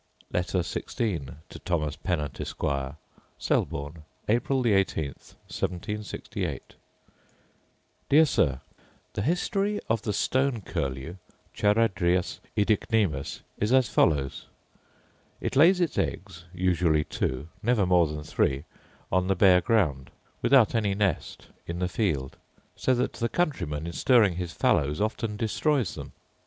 Letter 0.33 0.61
XVI 0.61 1.35
To 1.49 1.59
Thomas 1.59 1.95
Pennant, 1.95 2.41
Esquire 2.41 2.95
Selborne, 3.37 4.03
April 4.27 4.65
18, 4.65 5.05
1768. 5.09 6.73
Dear 8.09 8.25
Sir, 8.25 8.61
The 9.13 9.21
history 9.21 9.79
of 9.87 10.01
the 10.01 10.11
stone 10.11 10.61
curlew, 10.61 11.17
charadrius 11.55 12.39
oedicnemus 12.57 13.41
is 13.59 13.71
as 13.71 13.89
follows. 13.89 14.47
It 15.39 15.55
lays 15.55 15.79
its 15.79 15.99
eggs, 15.99 16.45
usually 16.51 17.03
two, 17.03 17.49
never 17.61 17.85
more 17.85 18.07
than 18.07 18.23
three, 18.23 18.65
on 19.11 19.27
the 19.27 19.35
bare 19.35 19.61
ground, 19.61 20.09
without 20.41 20.73
any 20.73 20.95
nest, 20.95 21.45
in 21.67 21.77
the 21.77 21.87
field; 21.87 22.37
so 22.75 22.95
that 22.95 23.13
the 23.13 23.29
countryman, 23.29 23.85
in 23.85 23.93
stirring 23.93 24.37
his 24.37 24.51
fallows, 24.51 24.99
often 24.99 25.37
destroys 25.37 25.93
them. 25.93 26.13